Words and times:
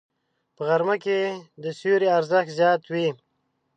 په 0.55 0.61
غرمه 0.67 0.95
کې 1.03 1.19
د 1.63 1.65
سیوري 1.79 2.07
ارزښت 2.17 2.49
زیات 2.59 2.81
وي 2.91 3.09